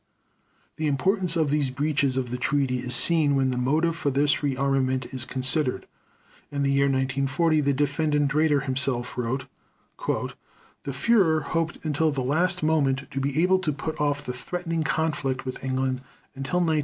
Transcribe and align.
The 0.77 0.87
importance 0.87 1.35
of 1.35 1.51
these 1.51 1.69
breaches 1.69 2.17
of 2.17 2.31
the 2.31 2.37
Treaty 2.39 2.79
is 2.79 2.95
seen 2.95 3.35
when 3.35 3.51
the 3.51 3.55
motive 3.57 3.95
for 3.95 4.09
this 4.09 4.37
rearmament 4.41 5.13
is 5.13 5.25
considered. 5.25 5.85
In 6.51 6.63
the 6.63 6.71
year 6.71 6.85
1940 6.87 7.61
the 7.61 7.71
Defendant 7.71 8.31
Raeder 8.33 8.63
himself 8.63 9.15
wrote: 9.15 9.45
"The 10.07 10.89
Führer 10.91 11.43
hoped 11.43 11.85
until 11.85 12.09
the 12.09 12.21
last 12.23 12.63
moment 12.63 13.11
to 13.11 13.19
be 13.21 13.39
able 13.43 13.59
to 13.59 13.71
put 13.71 14.01
off 14.01 14.25
the 14.25 14.33
threatening 14.33 14.81
conflict 14.81 15.45
with 15.45 15.63
England 15.63 16.01
until 16.35 16.57
1944 16.57 16.63
45. 16.63 16.77